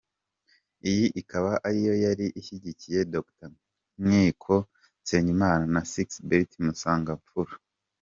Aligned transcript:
Iyi 0.89 1.05
ikaba 1.21 1.51
ariyo 1.67 1.93
yari 2.05 2.25
ishyigikiye 2.39 2.99
Dr 3.13 3.49
Nkiko 4.03 4.53
Nsengimana 5.01 5.63
na 5.73 5.81
Sixbert 5.91 6.51
Musangamfura. 6.65 7.53